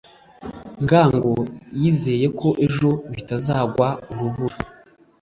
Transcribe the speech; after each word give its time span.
ngago 0.83 1.31
yizeye 1.79 2.27
ko 2.39 2.47
ejo 2.65 2.89
bitazagwa 3.13 3.87
urubura. 4.11 4.57